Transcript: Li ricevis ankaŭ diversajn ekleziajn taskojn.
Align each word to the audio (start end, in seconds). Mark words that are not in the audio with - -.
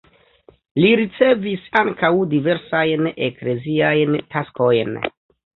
Li 0.83 0.87
ricevis 0.99 1.67
ankaŭ 1.83 2.11
diversajn 2.33 3.11
ekleziajn 3.29 4.17
taskojn. 4.35 4.99